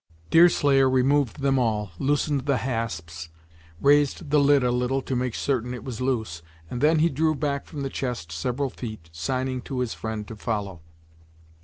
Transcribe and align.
Deerslayer 0.31 0.89
removed 0.89 1.41
them 1.43 1.59
all, 1.59 1.91
loosened 1.99 2.47
the 2.47 2.57
hasps, 2.65 3.29
raised 3.79 4.31
the 4.31 4.39
lid 4.39 4.63
a 4.63 4.71
little 4.71 4.99
to 5.03 5.15
make 5.15 5.35
certain 5.35 5.75
it 5.75 5.83
was 5.83 6.01
loose, 6.01 6.41
and 6.71 6.81
then 6.81 6.97
he 6.97 7.07
drew 7.09 7.35
back 7.35 7.67
from 7.67 7.81
the 7.81 7.89
chest 7.91 8.31
several 8.31 8.71
feet, 8.71 9.09
signing 9.13 9.61
to 9.61 9.77
his 9.77 9.93
friend 9.93 10.27
to 10.27 10.35
follow. 10.35 10.81